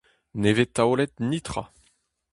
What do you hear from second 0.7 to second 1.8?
taolet netra!